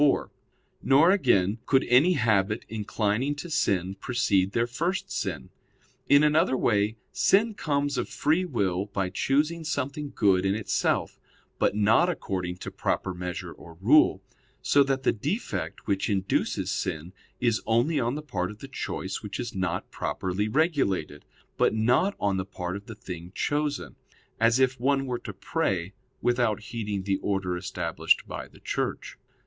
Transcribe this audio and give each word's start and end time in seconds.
4); 0.01 0.31
nor, 0.81 1.11
again, 1.11 1.59
could 1.67 1.83
any 1.83 2.13
habit 2.13 2.65
inclining 2.67 3.35
to 3.35 3.51
sin 3.51 3.93
precede 3.93 4.51
their 4.53 4.65
first 4.65 5.11
sin. 5.11 5.51
In 6.09 6.23
another 6.23 6.57
way 6.57 6.97
sin 7.11 7.53
comes 7.53 7.99
of 7.99 8.09
free 8.09 8.43
will 8.43 8.87
by 8.87 9.11
choosing 9.11 9.63
something 9.63 10.11
good 10.15 10.43
in 10.43 10.55
itself, 10.55 11.19
but 11.59 11.75
not 11.75 12.09
according 12.09 12.57
to 12.57 12.71
proper 12.71 13.13
measure 13.13 13.51
or 13.51 13.75
rule; 13.79 14.23
so 14.63 14.81
that 14.81 15.03
the 15.03 15.11
defect 15.11 15.85
which 15.85 16.09
induces 16.09 16.71
sin 16.71 17.13
is 17.39 17.61
only 17.67 17.99
on 17.99 18.15
the 18.15 18.23
part 18.23 18.49
of 18.49 18.57
the 18.57 18.67
choice 18.67 19.21
which 19.21 19.39
is 19.39 19.53
not 19.53 19.91
properly 19.91 20.47
regulated, 20.47 21.25
but 21.57 21.75
not 21.75 22.15
on 22.19 22.37
the 22.37 22.43
part 22.45 22.75
of 22.75 22.87
the 22.87 22.95
thing 22.95 23.31
chosen; 23.35 23.95
as 24.39 24.57
if 24.57 24.79
one 24.79 25.05
were 25.05 25.19
to 25.19 25.31
pray, 25.31 25.93
without 26.23 26.59
heeding 26.71 27.03
the 27.03 27.17
order 27.17 27.55
established 27.55 28.23
by 28.27 28.47
the 28.47 28.59
Church. 28.59 29.19